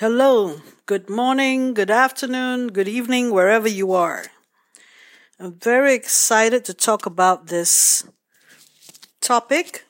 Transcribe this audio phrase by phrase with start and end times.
[0.00, 4.24] Hello, good morning, good afternoon, good evening, wherever you are.
[5.38, 8.02] I'm very excited to talk about this
[9.20, 9.84] topic,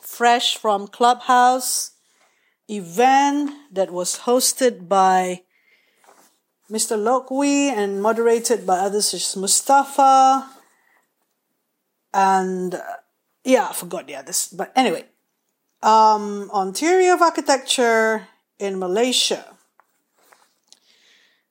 [0.00, 1.92] fresh from Clubhouse
[2.68, 5.42] event that was hosted by
[6.68, 7.00] Mr.
[7.00, 10.50] Lok Wee and moderated by others such as Mustafa
[12.12, 12.80] and uh,
[13.44, 14.48] yeah, I forgot the others.
[14.48, 15.04] But anyway,
[15.80, 18.26] um, on theory of architecture
[18.58, 19.56] in Malaysia.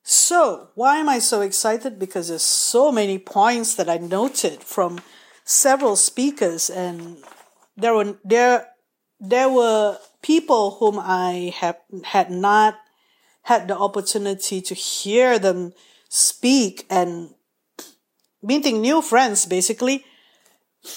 [0.04, 1.98] So, why am I so excited?
[1.98, 5.02] Because there's so many points that I noted from
[5.44, 7.18] several speakers, and
[7.76, 8.68] there were there
[9.20, 12.78] there were people whom I have had not
[13.44, 15.74] had the opportunity to hear them
[16.10, 17.34] speak and
[18.44, 19.48] meeting new friends.
[19.48, 20.06] Basically,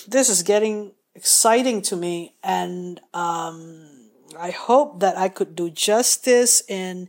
[0.06, 3.97] this is getting exciting to me, and um,
[4.36, 7.08] I hope that I could do justice in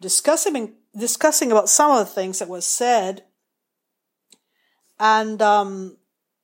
[0.00, 3.24] discussing discussing about some of the things that was said.
[4.98, 5.96] And um,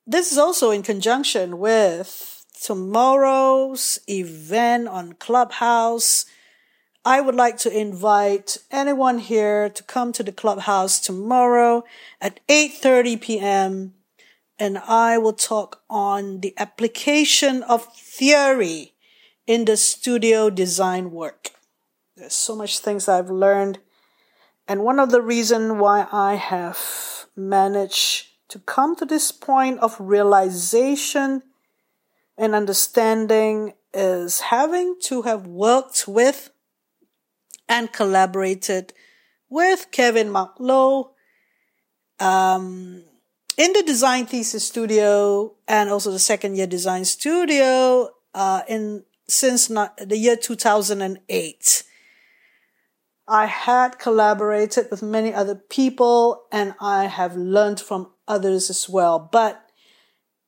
[0.07, 6.25] this is also in conjunction with tomorrow's event on Clubhouse.
[7.05, 11.83] I would like to invite anyone here to come to the clubhouse tomorrow
[12.19, 13.93] at 8:30 p.m.
[14.57, 18.93] and I will talk on the application of theory
[19.49, 21.49] in the studio design work.
[22.15, 23.79] There's so much things I've learned.
[24.67, 29.95] And one of the reasons why I have managed to come to this point of
[29.99, 31.41] realization
[32.37, 36.51] and understanding is having to have worked with
[37.67, 38.93] and collaborated
[39.49, 41.09] with Kevin McLeod
[42.19, 43.03] um,
[43.57, 49.67] in the design thesis studio and also the second year design studio uh, in since
[49.67, 51.83] the year 2008.
[53.27, 59.19] I had collaborated with many other people and I have learned from others as well.
[59.19, 59.69] But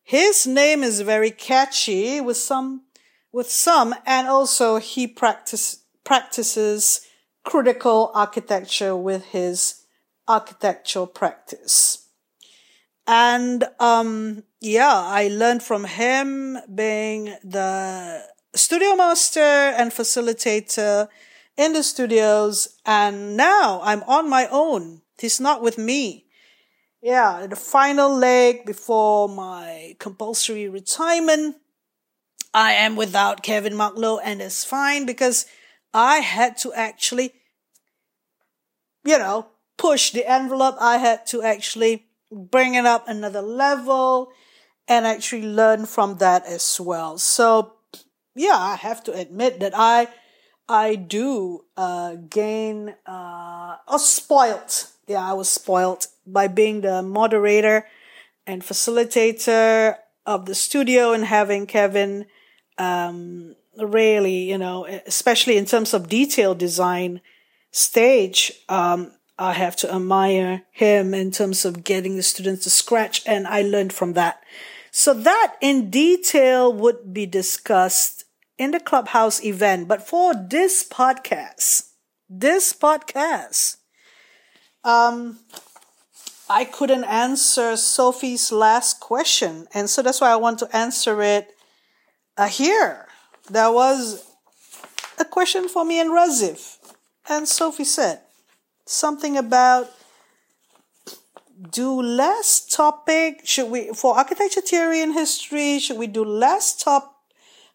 [0.04, 2.84] his name is very catchy with some,
[3.32, 7.02] with some, and also he practice, practices
[7.44, 9.84] critical architecture with his
[10.28, 12.08] architectural practice.
[13.08, 21.08] And, um, yeah, I learned from him being the studio master and facilitator
[21.58, 22.78] in the studios.
[22.86, 25.02] And now I'm on my own.
[25.20, 26.26] He's not with me.
[27.02, 31.58] Yeah, the final leg before my compulsory retirement.
[32.54, 35.46] I am without Kevin McLeod and it's fine because
[35.94, 37.34] I had to actually,
[39.06, 39.48] you know,
[39.78, 40.76] push the envelope.
[40.80, 44.32] I had to actually bring it up another level
[44.88, 47.18] and actually learn from that as well.
[47.18, 47.74] So
[48.36, 50.08] yeah, I have to admit that I
[50.68, 54.86] I do uh, gain uh, or spoiled.
[55.08, 57.88] Yeah, I was spoiled by being the moderator
[58.48, 62.26] and facilitator of the studio and having Kevin
[62.78, 67.22] um, really, you know, especially in terms of detail design
[67.72, 68.52] stage.
[68.70, 73.48] Um, I have to admire him in terms of getting the students to scratch, and
[73.48, 74.44] I learned from that.
[74.92, 78.21] So that in detail would be discussed
[78.62, 79.88] in the clubhouse event.
[79.88, 81.90] But for this podcast,
[82.30, 83.78] this podcast,
[84.84, 85.40] um,
[86.48, 89.68] I couldn't answer Sophie's last question.
[89.74, 91.48] And so that's why I want to answer it
[92.38, 93.08] uh, here.
[93.50, 94.24] There was
[95.20, 96.78] a question for me and Razif.
[97.28, 98.22] And Sophie said
[98.86, 99.90] something about
[101.72, 107.11] do less topic should we for architecture theory and history should we do less top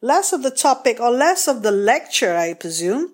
[0.01, 3.12] less of the topic or less of the lecture, I presume,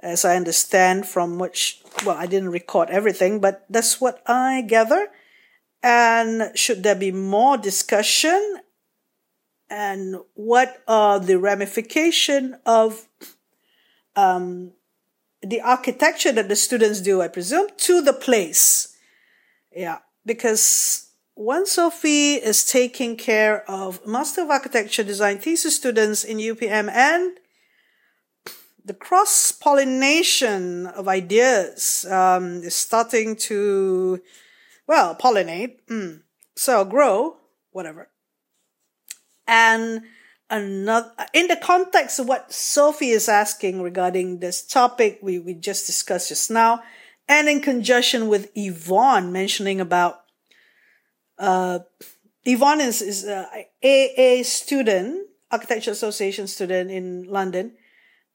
[0.00, 5.08] as I understand from which, well, I didn't record everything, but that's what I gather.
[5.82, 8.58] And should there be more discussion?
[9.70, 13.08] And what are the ramification of
[14.14, 14.72] um,
[15.42, 18.96] the architecture that the students do, I presume, to the place?
[19.74, 26.38] Yeah, because one Sophie is taking care of Master of Architecture Design thesis students in
[26.38, 27.38] UPM and
[28.84, 34.20] the cross pollination of ideas um, is starting to,
[34.86, 35.76] well, pollinate.
[35.88, 36.22] Mm.
[36.56, 37.36] So grow,
[37.70, 38.10] whatever.
[39.46, 40.02] And
[40.50, 45.86] another, in the context of what Sophie is asking regarding this topic we, we just
[45.86, 46.82] discussed just now,
[47.28, 50.21] and in conjunction with Yvonne mentioning about
[51.38, 51.80] uh,
[52.44, 57.72] Yvonne is, is a AA student, Architecture Association student in London.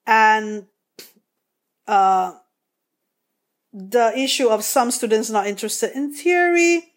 [0.05, 0.67] And
[1.87, 2.33] uh,
[3.73, 6.93] the issue of some students not interested in theory.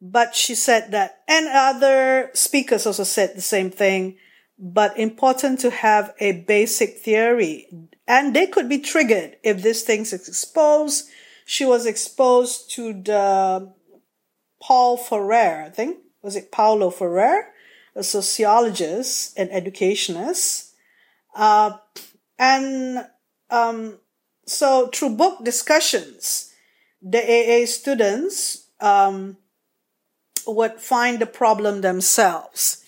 [0.00, 4.18] But she said that, and other speakers also said the same thing,
[4.58, 7.66] but important to have a basic theory.
[8.06, 11.08] And they could be triggered if this thing is exposed.
[11.46, 13.72] She was exposed to the
[14.66, 15.98] Paul Freire, I think.
[16.22, 17.52] Was it Paulo Freire?
[17.94, 20.74] A sociologist and educationist.
[21.36, 21.76] Uh,
[22.36, 23.06] and
[23.48, 23.98] um,
[24.44, 26.52] so through book discussions,
[27.00, 29.36] the AA students um,
[30.48, 32.84] would find the problem themselves.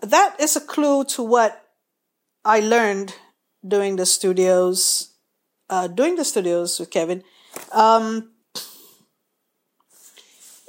[0.00, 1.64] That is a clue to what
[2.44, 3.14] I learned
[3.66, 5.14] doing the studios,
[5.70, 7.22] uh, doing the studios with Kevin.
[7.70, 8.32] Um,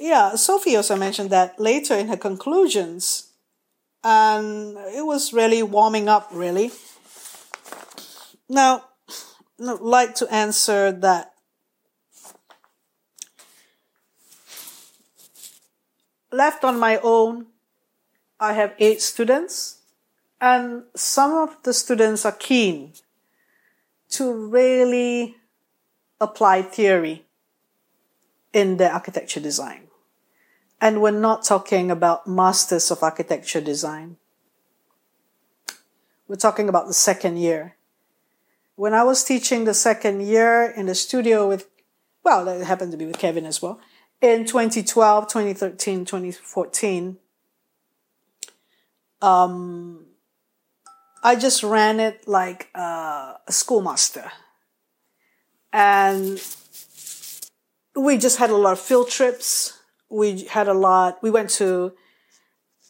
[0.00, 3.28] yeah, Sophie also mentioned that later in her conclusions,
[4.02, 6.72] and it was really warming up, really.
[8.48, 8.84] Now,
[9.60, 11.34] I'd like to answer that.
[16.32, 17.46] Left on my own,
[18.38, 19.82] I have eight students,
[20.40, 22.94] and some of the students are keen
[24.10, 25.36] to really
[26.20, 27.26] apply theory
[28.54, 29.89] in their architecture design.
[30.80, 34.16] And we're not talking about masters of architecture design.
[36.26, 37.76] We're talking about the second year.
[38.76, 41.68] When I was teaching the second year in the studio with,
[42.24, 43.80] well, it happened to be with Kevin as well,
[44.22, 47.18] in 2012, 2013, 2014,
[49.20, 50.06] um,
[51.22, 54.30] I just ran it like uh, a schoolmaster.
[55.72, 56.42] And
[57.94, 59.79] we just had a lot of field trips
[60.10, 61.22] we had a lot.
[61.22, 61.92] We went to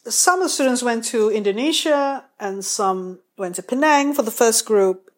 [0.09, 4.65] some of the students went to Indonesia and some went to Penang for the first
[4.65, 5.11] group.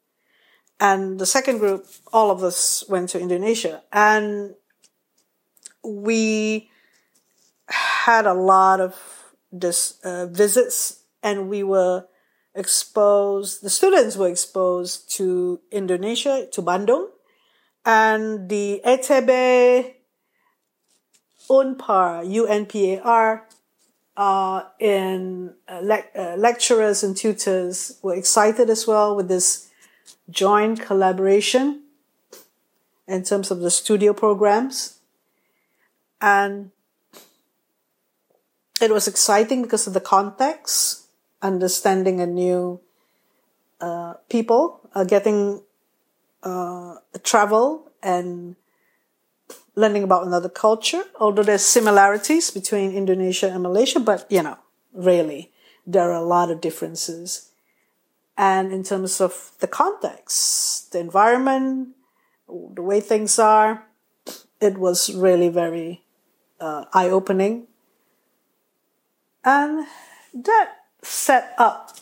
[0.80, 3.82] And the second group, all of us went to Indonesia.
[3.94, 4.56] And
[5.84, 6.70] we
[7.68, 9.00] had a lot of
[9.52, 12.06] this, uh, visits and we were
[12.54, 17.08] exposed, the students were exposed to Indonesia, to Bandung,
[17.86, 20.03] and the ITB
[21.50, 23.48] UNPAR, U-N-P-A-R,
[24.16, 29.70] uh, and uh, le- uh, lecturers and tutors were excited as well with this
[30.30, 31.82] joint collaboration
[33.08, 35.00] in terms of the studio programs.
[36.22, 36.72] And
[38.82, 41.08] it was exciting because of the context,
[41.42, 42.80] understanding a new
[43.82, 45.62] uh, people, uh, getting
[47.24, 48.56] travel and
[49.76, 54.58] learning about another culture, although there's similarities between Indonesia and Malaysia, but you know,
[54.94, 55.52] really,
[55.86, 57.50] there are a lot of differences.
[58.38, 61.90] And in terms of the context, the environment,
[62.48, 63.86] the way things are,
[64.60, 66.04] it was really very
[66.60, 67.68] uh, eye opening.
[69.44, 69.86] And
[70.34, 70.72] that
[71.02, 71.98] set up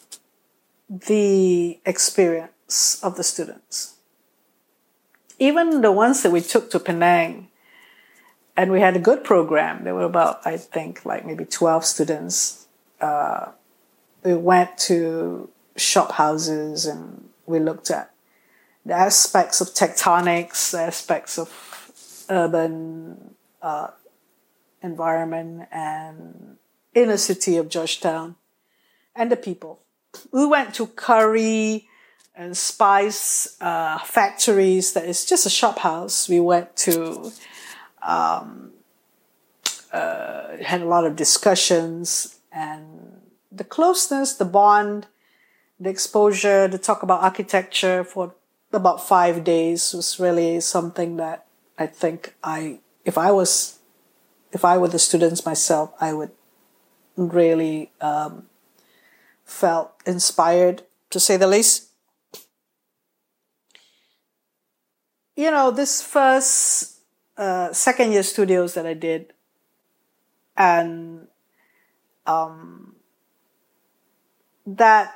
[0.89, 3.95] the experience of the students.
[5.39, 7.47] Even the ones that we took to Penang,
[8.61, 9.83] and we had a good program.
[9.85, 12.67] There were about, I think, like maybe 12 students.
[12.99, 13.53] Uh,
[14.23, 18.11] we went to shop houses and we looked at
[18.85, 23.87] the aspects of tectonics, the aspects of urban uh,
[24.83, 26.57] environment and
[26.93, 28.35] inner city of Georgetown
[29.15, 29.79] and the people.
[30.31, 31.87] We went to curry
[32.35, 36.29] and spice uh, factories that is just a shop house.
[36.29, 37.31] We went to
[38.01, 38.71] um,
[39.91, 45.07] uh, had a lot of discussions and the closeness, the bond,
[45.79, 48.33] the exposure, the talk about architecture for
[48.71, 51.45] about five days was really something that
[51.77, 53.79] I think I, if I was,
[54.51, 56.31] if I were the students myself, I would
[57.17, 58.47] really um,
[59.43, 61.89] felt inspired to say the least.
[65.35, 67.00] You know, this first
[67.37, 69.33] uh, second year studios that I did,
[70.55, 71.27] and
[72.25, 72.95] um,
[74.65, 75.15] that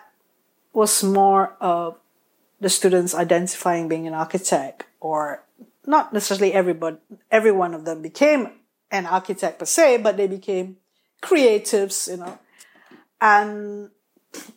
[0.74, 1.98] was more of
[2.60, 5.44] the students identifying being an architect, or
[5.86, 6.98] not necessarily everybody,
[7.32, 8.50] every one of them became
[8.92, 10.78] an architect per se, but they became
[11.22, 12.40] creatives, you know,
[13.22, 13.90] and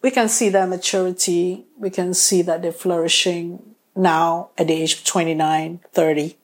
[0.02, 1.66] we can see their maturity.
[1.76, 6.37] We can see that they're flourishing now at the age of 29, 30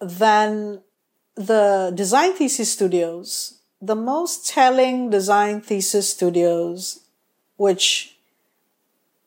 [0.00, 0.82] than
[1.34, 7.00] the design thesis studios, the most telling design thesis studios,
[7.56, 8.16] which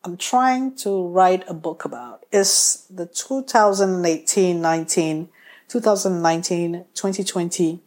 [0.04, 5.30] I'm trying to write a book about is the 2018 19,
[5.68, 7.80] 2019 2020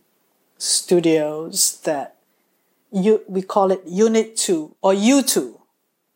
[0.59, 2.17] studios that
[2.93, 5.59] you, we call it Unit 2 or U2.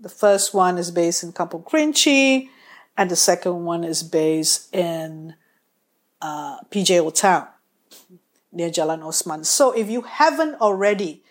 [0.00, 2.48] The first one is based in Kampong Kerinci,
[2.96, 5.34] and the second one is based in
[6.24, 7.46] uh, PJ Town
[8.50, 9.44] near Jalan Othman.
[9.44, 11.22] So if you haven't already,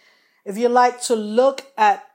[0.45, 2.05] if you like to look at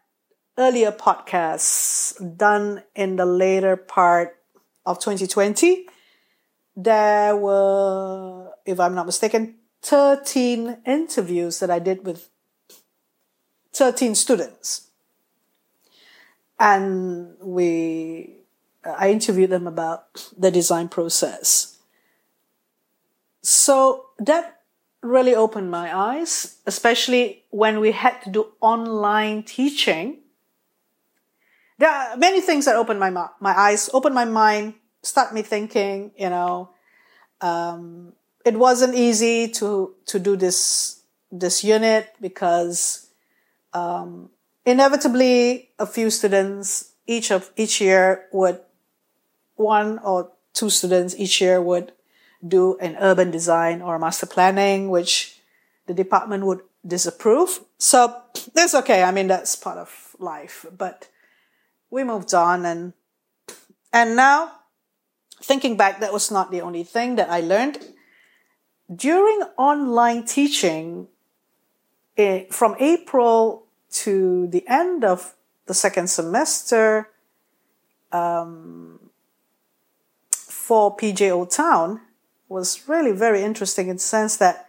[0.56, 4.38] earlier podcasts done in the later part
[4.86, 5.86] of 2020,
[6.76, 12.28] there were, if I'm not mistaken, 13 interviews that I did with
[13.72, 14.90] 13 students.
[16.60, 18.34] And we,
[18.84, 21.77] I interviewed them about the design process.
[23.42, 24.62] So that
[25.02, 30.18] really opened my eyes, especially when we had to do online teaching.
[31.78, 36.10] There are many things that opened my, my eyes, opened my mind, start me thinking,
[36.16, 36.70] you know,
[37.40, 38.12] um,
[38.44, 43.08] it wasn't easy to, to do this, this unit because
[43.72, 44.30] um,
[44.64, 48.60] inevitably a few students each of each year would
[49.56, 51.92] one or two students each year would
[52.46, 55.40] do an urban design or master planning, which
[55.86, 57.60] the department would disapprove.
[57.78, 58.20] So
[58.54, 59.02] that's okay.
[59.02, 61.08] I mean, that's part of life, but
[61.90, 62.92] we moved on and,
[63.92, 64.52] and now
[65.42, 67.78] thinking back, that was not the only thing that I learned.
[68.94, 71.08] During online teaching,
[72.18, 77.08] Eh, from April to the end of the second semester
[78.10, 78.98] um,
[80.32, 82.00] for PJ Old Town
[82.48, 84.68] was really very interesting in the sense that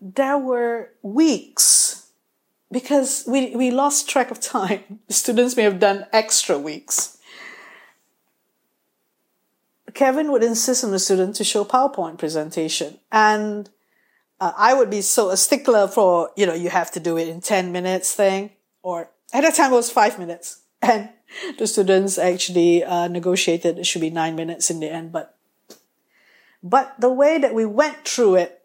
[0.00, 2.10] there were weeks
[2.70, 5.00] because we, we lost track of time.
[5.08, 7.18] Students may have done extra weeks.
[9.94, 13.68] Kevin would insist on the student to show PowerPoint presentation and
[14.42, 17.28] uh, I would be so a stickler for, you know, you have to do it
[17.28, 18.50] in 10 minutes thing,
[18.82, 20.62] or at that time it was five minutes.
[20.82, 21.10] And
[21.58, 25.12] the students actually uh, negotiated it should be nine minutes in the end.
[25.12, 25.31] But,
[26.62, 28.62] but the way that we went through it,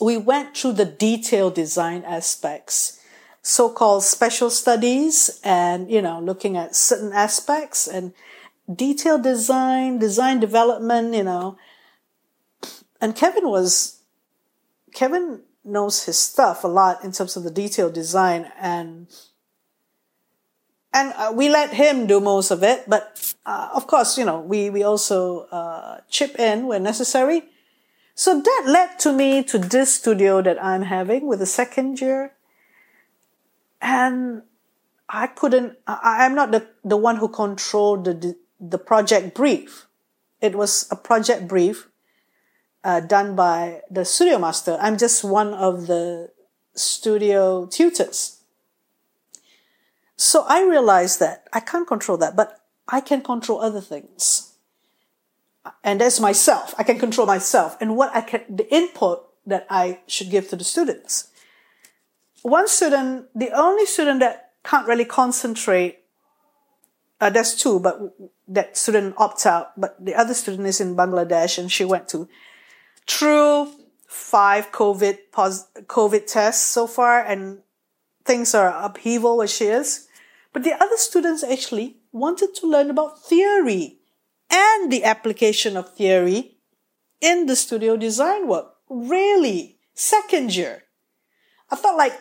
[0.00, 3.00] we went through the detailed design aspects,
[3.42, 8.14] so-called special studies and, you know, looking at certain aspects and
[8.74, 11.58] detailed design, design development, you know.
[13.00, 14.00] And Kevin was
[14.94, 19.06] Kevin knows his stuff a lot in terms of the detailed design and
[20.92, 24.40] and uh, we let him do most of it but uh, of course you know
[24.40, 27.44] we we also uh, chip in when necessary
[28.14, 32.32] so that led to me to this studio that i'm having with the second year
[33.80, 34.42] and
[35.08, 39.86] i couldn't I, i'm not the the one who controlled the the project brief
[40.40, 41.90] it was a project brief
[42.82, 44.78] uh, done by the studio master.
[44.80, 46.30] I'm just one of the
[46.74, 48.39] studio tutors.
[50.20, 54.52] So I realized that I can't control that, but I can control other things.
[55.82, 56.74] And that's myself.
[56.76, 60.56] I can control myself and what I can, the input that I should give to
[60.56, 61.28] the students.
[62.42, 66.00] One student, the only student that can't really concentrate,
[67.18, 68.14] uh, there's two, but
[68.46, 72.28] that student opts out, but the other student is in Bangladesh and she went to
[73.06, 73.72] through
[74.06, 77.60] five COVID pos- COVID tests so far, and
[78.26, 80.08] things are upheaval where she is.
[80.52, 83.98] But the other students actually wanted to learn about theory
[84.50, 86.56] and the application of theory
[87.20, 88.74] in the studio design work.
[88.88, 90.82] Really, second year.
[91.70, 92.20] I felt like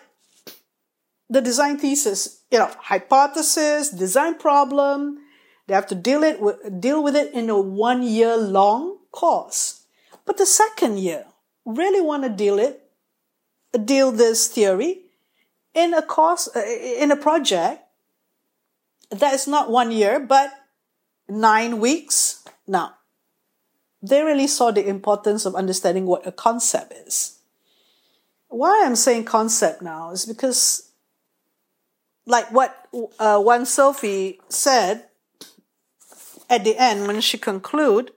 [1.29, 5.19] the design thesis, you know, hypothesis, design problem,
[5.67, 9.85] they have to deal it with, deal with it in a one year long course.
[10.25, 11.25] But the second year,
[11.65, 12.81] really want to deal it,
[13.85, 15.01] deal this theory
[15.73, 17.83] in a course, uh, in a project
[19.09, 20.51] that is not one year, but
[21.27, 22.43] nine weeks.
[22.67, 22.95] Now,
[24.01, 27.39] they really saw the importance of understanding what a concept is.
[28.47, 30.91] Why I'm saying concept now is because,
[32.25, 32.87] like what
[33.19, 35.05] uh, one Sophie said
[36.49, 38.11] at the end when she conclude,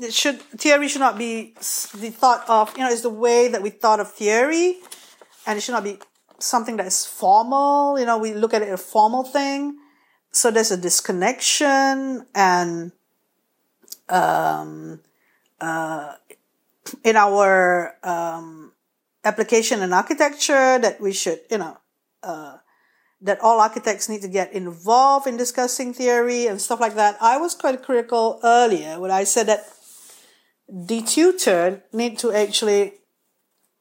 [0.00, 1.54] it should theory should not be
[1.98, 4.78] the thought of you know it's the way that we thought of theory
[5.46, 5.98] and it should not be
[6.38, 9.76] something that is formal you know we look at it a formal thing
[10.30, 12.92] so there's a disconnection and
[14.08, 15.00] um,
[15.60, 16.14] uh,
[17.04, 18.72] in our um,
[19.24, 21.76] application and architecture that we should you know
[22.22, 22.56] uh,
[23.20, 27.16] that all architects need to get involved in discussing theory and stuff like that.
[27.20, 29.66] I was quite critical earlier when I said that
[30.68, 32.94] the tutor need to actually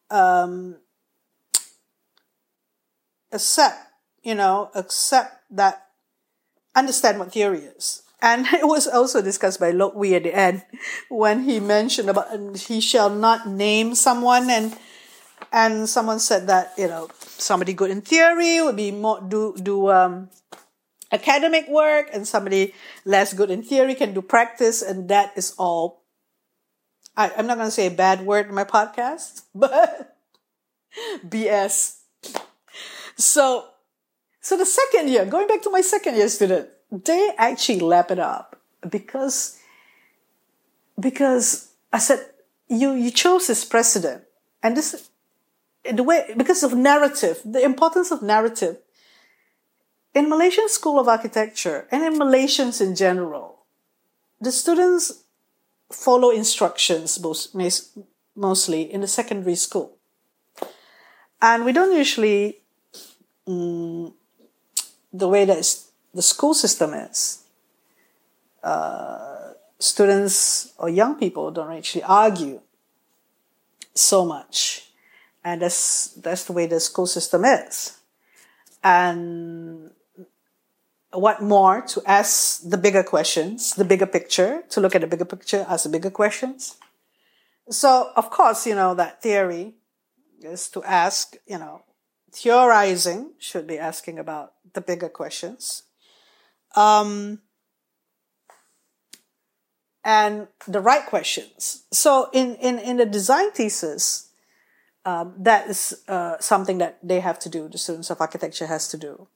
[0.09, 0.77] um,
[3.31, 3.77] accept,
[4.23, 5.87] you know, accept that,
[6.75, 8.03] understand what theory is.
[8.21, 10.63] And it was also discussed by Lok Wee at the end
[11.09, 14.77] when he mentioned about he shall not name someone and
[15.51, 19.89] and someone said that you know somebody good in theory would be more do do
[19.89, 20.29] um,
[21.11, 22.73] academic work and somebody
[23.05, 26.03] less good in theory can do practice and that is all
[27.15, 30.17] I, i'm not going to say a bad word in my podcast but
[31.25, 31.97] bs
[33.17, 33.65] so
[34.41, 38.19] so the second year going back to my second year student they actually lap it
[38.19, 39.59] up because
[40.99, 42.19] because i said
[42.67, 44.23] you you chose this precedent
[44.63, 45.09] and this
[45.93, 48.77] the way because of narrative, the importance of narrative.
[50.13, 53.65] In Malaysian School of Architecture and in Malaysians in general,
[54.41, 55.23] the students
[55.91, 57.55] follow instructions most,
[58.35, 59.97] mostly in the secondary school.
[61.41, 62.61] And we don't usually,
[63.47, 64.13] um,
[65.13, 65.57] the way that
[66.13, 67.43] the school system is,
[68.63, 72.59] uh, students or young people don't actually argue
[73.93, 74.87] so much
[75.47, 77.97] and that's that's the way the school system is.
[78.83, 79.91] And
[81.11, 85.23] what more to ask the bigger questions, the bigger picture, to look at the bigger
[85.23, 86.75] picture, ask the bigger questions.
[87.69, 89.75] So of course, you know that theory
[90.41, 91.81] is to ask, you know,
[92.37, 95.83] theorizing should be asking about the bigger questions.
[96.75, 97.41] Um,
[100.03, 101.83] and the right questions.
[101.91, 104.29] So in, in, in the design thesis,
[105.03, 108.87] um, that is uh, something that they have to do, the students of architecture has
[108.89, 109.27] to do.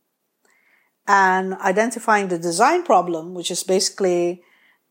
[1.08, 4.44] And identifying the design problem, which is basically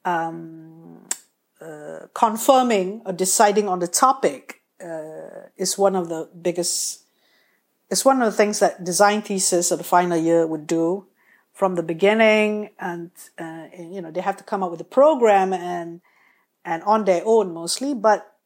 [0.04, 1.06] um,
[1.60, 6.99] uh, confirming or deciding on the topic, uh, is one of the biggest,
[7.90, 11.06] it's one of the things that design thesis of the final year would do
[11.52, 12.70] from the beginning.
[12.78, 16.00] And, uh, you know, they have to come up with a program and,
[16.64, 18.36] and on their own mostly, but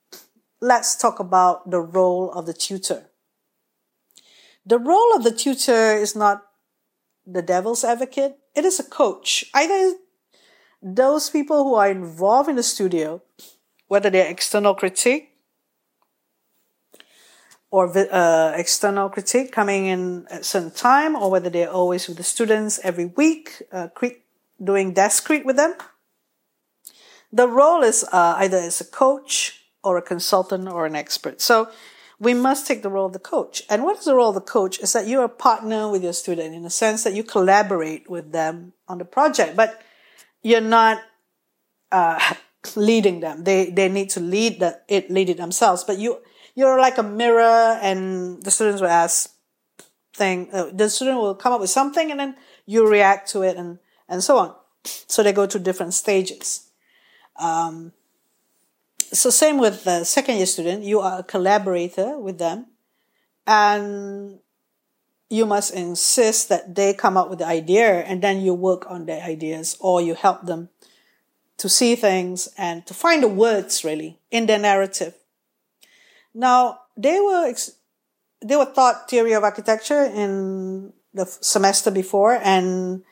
[0.61, 3.11] let's talk about the role of the tutor.
[4.65, 6.43] The role of the tutor is not
[7.27, 9.45] the devil's advocate, it is a coach.
[9.53, 9.95] Either
[10.83, 13.23] those people who are involved in the studio,
[13.89, 15.34] whether they're external critique
[17.75, 22.23] or uh, external critique coming in at certain time, or whether they're always with the
[22.23, 23.89] students every week, uh,
[24.63, 25.75] doing desk crit with them.
[27.33, 31.41] The role is uh, either as a coach or a consultant or an expert.
[31.41, 31.69] So
[32.21, 33.65] we must take the role of the coach.
[33.69, 36.13] And what is the role of the coach is that you're a partner with your
[36.13, 39.83] student in the sense that you collaborate with them on the project, but
[40.45, 41.03] you're not
[41.91, 42.35] uh,
[42.77, 43.43] leading them.
[43.43, 45.83] They they need to lead that it lead it themselves.
[45.83, 46.21] But you
[46.55, 49.31] you're like a mirror, and the students will ask
[50.13, 50.49] thing.
[50.53, 52.37] Uh, the student will come up with something, and then
[52.67, 54.55] you react to it, and and so on.
[54.85, 56.69] So they go to different stages.
[57.37, 57.93] Um,
[59.15, 62.67] so same with the second year student, you are a collaborator with them
[63.47, 64.41] and
[65.31, 69.07] you must insist that they come up with the idea and then you work on
[69.07, 70.69] their ideas or you help them
[71.57, 75.15] to see things and to find the words really in their narrative.
[76.35, 77.73] Now they were, ex-
[78.45, 83.03] they were taught theory of architecture in the semester before and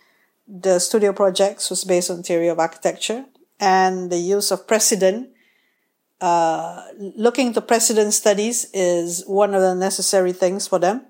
[0.49, 3.25] the studio projects was based on theory of architecture
[3.61, 5.31] and the use of precedent
[6.23, 11.05] uh, looking to precedent studies is one of the necessary things for them.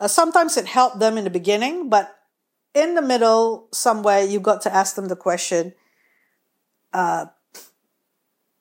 [0.00, 2.18] Uh, sometimes it helped them in the beginning, but
[2.74, 5.74] in the middle, somewhere, you got to ask them the question,
[6.92, 7.26] uh,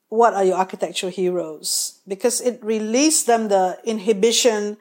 [0.10, 2.00] what are your architectural heroes?
[2.08, 4.78] Because it released them the inhibition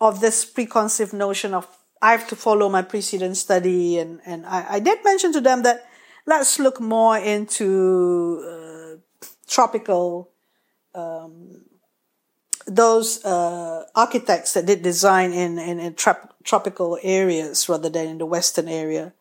[0.00, 1.66] of this preconceived notion of
[2.00, 3.98] I have to follow my precedent study.
[3.98, 5.88] And, and I, I did mention to them that
[6.26, 10.30] let's look more into uh, tropical,
[10.94, 11.64] um,
[12.66, 15.94] those uh, architects that did design in in, in
[16.44, 19.12] tropical areas rather than in the western area,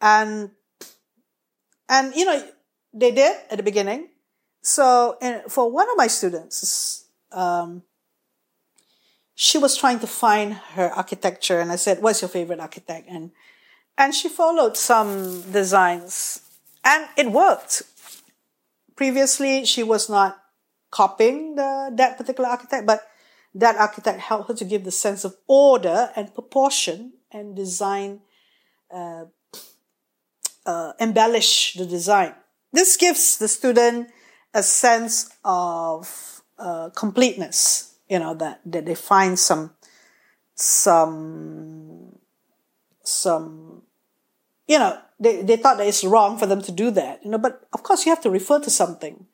[0.00, 0.50] and
[1.88, 2.44] and you know
[2.92, 4.08] they did at the beginning.
[4.62, 7.82] So in, for one of my students, um,
[9.34, 13.32] she was trying to find her architecture, and I said, "What's your favorite architect?" and
[13.96, 16.42] and she followed some designs,
[16.84, 17.82] and it worked
[19.00, 20.36] previously she was not
[20.90, 23.00] copying the that particular architect, but
[23.54, 28.20] that architect helped her to give the sense of order and proportion and design,
[28.92, 29.24] uh,
[30.66, 32.34] uh, embellish the design.
[32.72, 34.10] This gives the student
[34.54, 39.72] a sense of uh, completeness, you know, that, that they find some,
[40.54, 42.18] some,
[43.02, 43.82] some,
[44.66, 47.38] you know, they, they thought that it's wrong for them to do that, you know,
[47.38, 49.26] but of course you have to refer to something.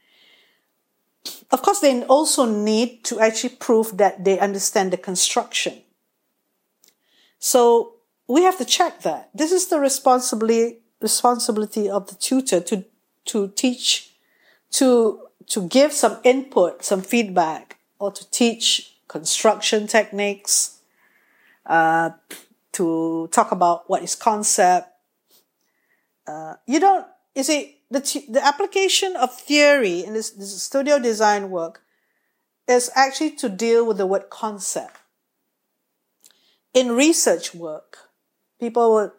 [1.51, 5.83] Of course, they also need to actually prove that they understand the construction.
[7.39, 7.95] So
[8.29, 9.31] we have to check that.
[9.35, 12.85] This is the responsibility responsibility of the tutor to
[13.27, 14.16] to teach,
[14.73, 20.81] to to give some input, some feedback, or to teach construction techniques,
[21.67, 22.11] uh,
[22.73, 24.89] to talk about what is concept.
[26.27, 31.51] Uh, you don't, you see, the, the application of theory in this, this studio design
[31.51, 31.83] work
[32.67, 34.97] is actually to deal with the word concept.
[36.75, 37.99] In research work,
[38.59, 39.13] people would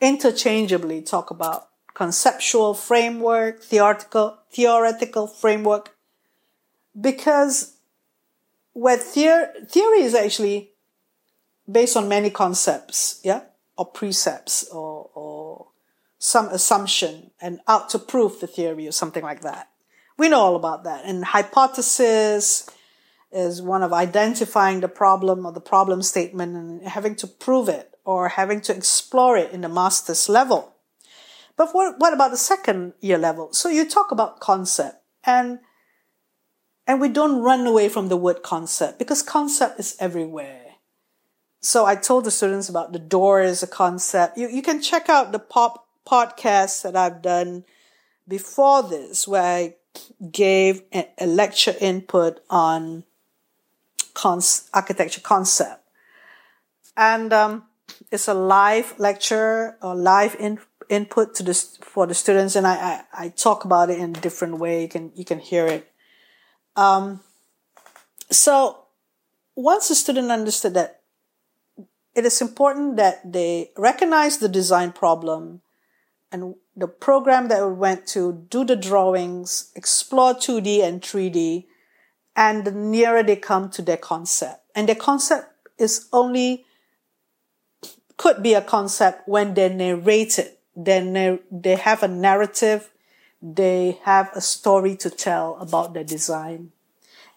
[0.00, 1.67] interchangeably talk about
[1.98, 5.96] conceptual framework, theoretical, theoretical framework,
[6.98, 7.74] because
[8.72, 10.70] where theor- theory is actually
[11.68, 13.40] based on many concepts, yeah,
[13.76, 15.66] or precepts or, or
[16.20, 19.68] some assumption and out to prove the theory or something like that.
[20.16, 21.04] We know all about that.
[21.04, 22.70] And hypothesis
[23.32, 27.92] is one of identifying the problem or the problem statement and having to prove it
[28.04, 30.76] or having to explore it in the master's level.
[31.58, 33.52] But what, what about the second year level?
[33.52, 35.58] So you talk about concept and
[36.86, 40.76] and we don't run away from the word concept because concept is everywhere.
[41.60, 44.38] So I told the students about the door as a concept.
[44.38, 47.64] You, you can check out the pop podcast that I've done
[48.26, 49.74] before this where I
[50.32, 53.04] gave a, a lecture input on
[54.14, 55.82] cons- architecture concept.
[56.96, 57.64] And um,
[58.10, 63.04] it's a live lecture or live in, input to this for the students, and I,
[63.12, 64.82] I, I talk about it in a different way.
[64.82, 65.90] You can you can hear it.
[66.76, 67.20] Um,
[68.30, 68.84] so
[69.54, 71.00] once the student understood that,
[72.14, 75.62] it is important that they recognize the design problem
[76.30, 81.66] and the program that we went to do the drawings, explore 2D and 3D,
[82.36, 84.62] and the nearer they come to their concept.
[84.74, 85.48] And their concept
[85.78, 86.64] is only
[88.16, 90.57] could be a concept when they narrate it.
[90.80, 92.90] They, they have a narrative,
[93.42, 96.70] they have a story to tell about their design.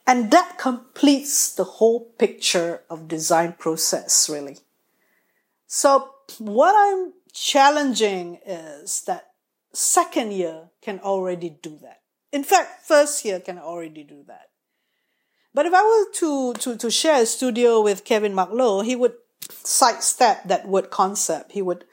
[0.06, 4.58] And that completes the whole picture of design process, really.
[5.66, 9.32] So what I'm challenging is that
[9.74, 12.02] second year can already do that.
[12.32, 14.50] In fact, first year can already do that.
[15.54, 19.16] But if I were to, to, to share a studio with Kevin McLeod, he would
[19.50, 21.52] sidestep that word concept.
[21.52, 21.86] He would,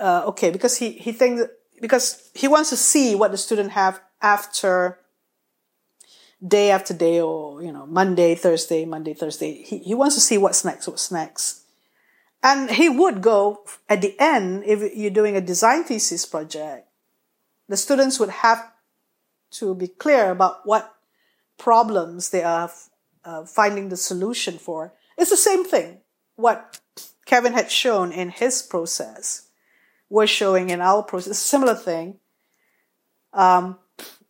[0.00, 1.42] uh, okay, because he, he thinks,
[1.80, 4.98] because he wants to see what the student have after
[6.46, 9.62] day after day or, you know, Monday, Thursday, Monday, Thursday.
[9.62, 11.62] He, he wants to see what's next, what's next.
[12.42, 16.88] And he would go at the end, if you're doing a design thesis project,
[17.68, 18.72] the students would have
[19.52, 20.94] to be clear about what
[21.58, 22.70] problems they are
[23.24, 24.94] uh, finding the solution for.
[25.18, 25.98] It's the same thing
[26.36, 26.80] what
[27.26, 29.49] Kevin had shown in his process,
[30.10, 31.30] we're showing in our process.
[31.30, 32.18] A similar thing.
[33.32, 33.78] Um,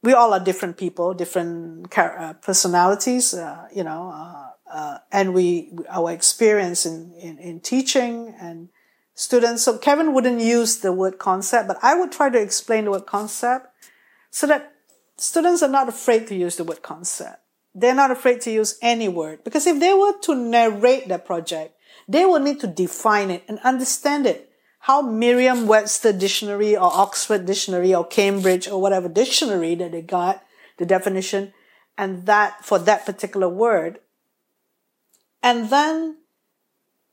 [0.02, 5.72] we all are different people, different uh, personalities, uh, you know, uh, uh, and we
[5.88, 8.68] our experience in, in, in teaching and
[9.14, 9.64] students.
[9.64, 13.06] So Kevin wouldn't use the word concept, but I would try to explain the word
[13.06, 13.68] concept
[14.30, 14.72] so that
[15.16, 17.42] students are not afraid to use the word concept.
[17.74, 21.74] They're not afraid to use any word because if they were to narrate their project,
[22.08, 24.49] they will need to define it and understand it.
[24.80, 30.42] How Merriam-Webster dictionary or Oxford dictionary or Cambridge or whatever dictionary that they got,
[30.78, 31.52] the definition,
[31.98, 34.00] and that for that particular word.
[35.42, 36.16] And then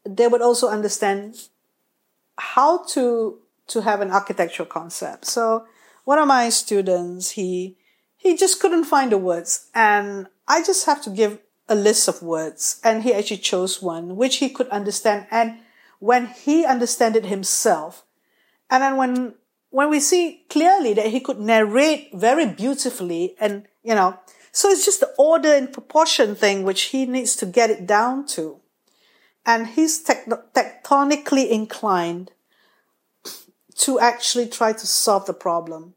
[0.05, 1.49] they would also understand
[2.37, 5.25] how to, to have an architectural concept.
[5.25, 5.65] So
[6.05, 7.75] one of my students, he,
[8.15, 12.21] he just couldn't find the words and I just have to give a list of
[12.21, 15.57] words and he actually chose one which he could understand and
[15.99, 18.05] when he understood it himself
[18.69, 19.35] and then when
[19.69, 24.17] when we see clearly that he could narrate very beautifully and you know
[24.57, 28.25] so it's just the order and proportion thing which he needs to get it down
[28.29, 28.59] to.
[29.45, 32.31] And he's tectonically inclined
[33.75, 35.93] to actually try to solve the problem.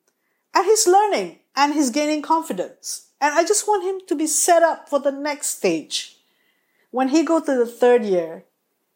[0.54, 3.06] And he's learning and he's gaining confidence.
[3.18, 6.18] And I just want him to be set up for the next stage.
[6.90, 8.44] when he go to the third year,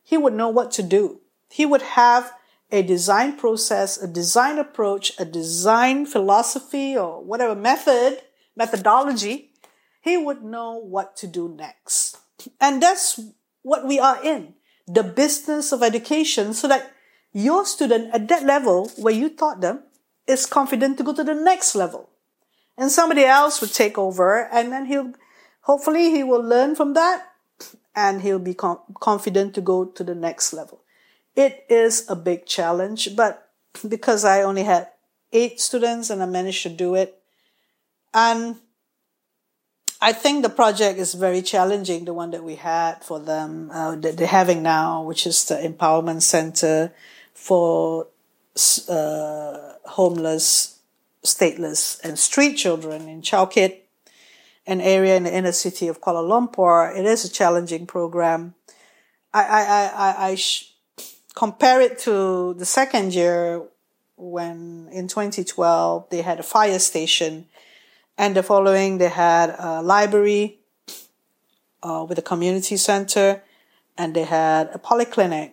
[0.04, 1.20] he would know what to do.
[1.50, 2.32] He would have
[2.70, 8.20] a design process, a design approach, a design philosophy or whatever method,
[8.54, 9.50] methodology.
[10.00, 12.18] He would know what to do next.
[12.60, 13.18] And that's
[13.62, 14.54] what we are in.
[14.86, 16.92] The business of education so that
[17.32, 19.84] your student at that level where you taught them
[20.26, 22.10] is confident to go to the next level.
[22.76, 25.12] And somebody else would take over and then he'll,
[25.62, 27.34] hopefully he will learn from that
[27.94, 30.80] and he'll be com- confident to go to the next level.
[31.37, 33.50] It is a big challenge, but
[33.88, 34.88] because I only had
[35.33, 37.20] eight students and I managed to do it,
[38.12, 38.57] and
[40.00, 43.96] I think the project is very challenging, the one that we had for them, uh,
[43.96, 46.92] that they're having now, which is the Empowerment Center
[47.33, 48.09] for
[48.88, 50.78] uh, homeless,
[51.24, 53.84] stateless, and street children in Chow Kit,
[54.66, 56.96] an area in the inner city of Kuala Lumpur.
[56.96, 58.55] It is a challenging program.
[59.33, 60.72] I, I, I, I sh-
[61.35, 63.62] compare it to the second year
[64.16, 67.46] when in 2012 they had a fire station
[68.16, 70.61] and the following they had a library
[71.83, 73.42] uh, with a community center
[73.98, 75.53] and they had a polyclinic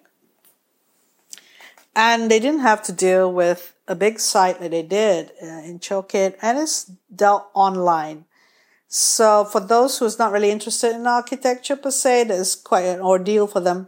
[1.96, 5.80] and they didn't have to deal with a big site that they did uh, in
[5.80, 8.26] Chow Kit and it's dealt online.
[8.94, 13.48] So for those who's not really interested in architecture per se, that's quite an ordeal
[13.48, 13.88] for them.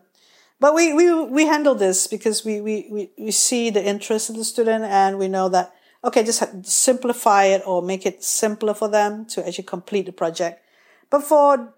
[0.61, 4.37] But we, we, we handle this because we, we, we, we see the interest of
[4.37, 5.73] the student and we know that,
[6.05, 10.63] okay, just simplify it or make it simpler for them to actually complete the project.
[11.09, 11.73] But for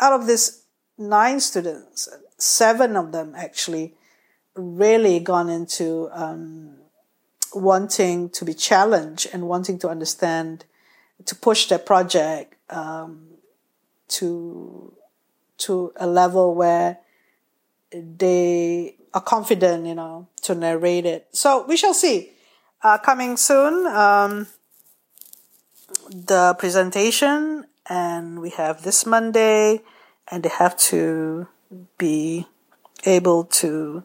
[0.00, 0.62] out of this
[0.96, 3.94] nine students, seven of them actually
[4.54, 6.76] really gone into um,
[7.54, 10.64] wanting to be challenged and wanting to understand,
[11.26, 13.28] to push their project um,
[14.08, 14.92] to
[15.58, 16.98] to a level where
[17.92, 21.28] they are confident, you know, to narrate it.
[21.32, 22.30] So we shall see.
[22.82, 24.46] Uh, coming soon, um,
[26.08, 29.82] the presentation, and we have this Monday,
[30.30, 31.46] and they have to
[31.98, 32.46] be
[33.04, 34.02] able to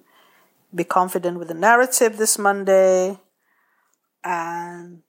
[0.73, 3.17] be confident with the narrative this Monday,
[4.25, 5.04] and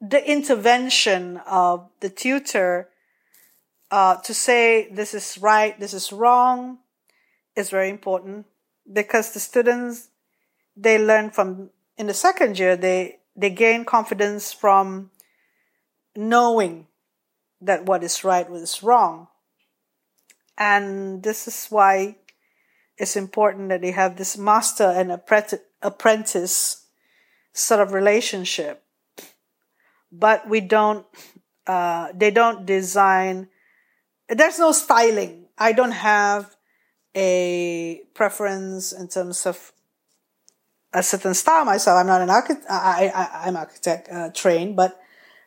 [0.00, 2.88] the intervention of the tutor
[3.90, 6.78] uh, to say this is right, this is wrong,
[7.54, 8.46] is very important
[8.92, 10.08] because the students
[10.76, 15.10] they learn from in the second year they they gain confidence from
[16.14, 16.86] knowing
[17.60, 19.28] that what is right what is wrong.
[20.58, 22.16] And this is why
[22.98, 25.12] it's important that they have this master and
[25.82, 26.86] apprentice
[27.52, 28.85] sort of relationship
[30.18, 31.06] but we don't
[31.66, 33.48] uh, they don't design
[34.28, 36.56] there's no styling i don't have
[37.14, 39.72] a preference in terms of
[40.92, 41.98] a certain style myself.
[41.98, 42.66] I'm not an architect.
[42.70, 45.00] I, I, I'm architect uh, trained, but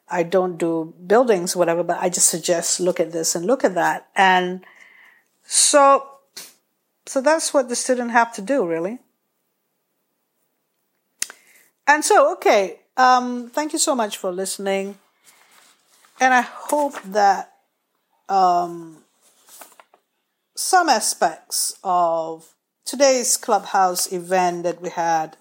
[0.07, 3.75] I don't do buildings, whatever, but I just suggest look at this and look at
[3.75, 4.07] that.
[4.15, 4.65] And
[5.43, 6.07] so,
[7.05, 8.99] so that's what the student have to do really.
[11.87, 14.97] And so, okay, um, thank you so much for listening.
[16.19, 17.53] And I hope that,
[18.27, 18.97] um,
[20.53, 25.37] some aspects of today's clubhouse event that we had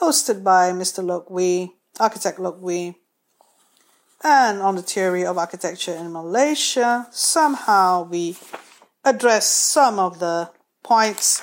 [0.00, 1.04] hosted by Mr.
[1.04, 2.94] Lok Wee, architect Lok Wee,
[4.22, 7.08] and on the theory of architecture in Malaysia.
[7.10, 8.36] Somehow we
[9.04, 10.50] address some of the
[10.84, 11.42] points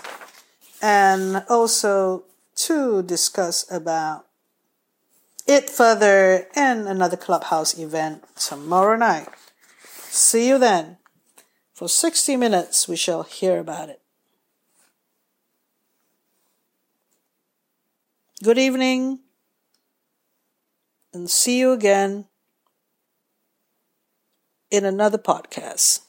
[0.82, 2.24] and also
[2.56, 4.26] to discuss about
[5.46, 9.28] it further in another clubhouse event tomorrow night.
[10.10, 10.98] See you then.
[11.74, 14.02] For 60 minutes, we shall hear about it.
[18.44, 19.20] Good evening,
[21.14, 22.26] and see you again
[24.70, 26.05] in another podcast.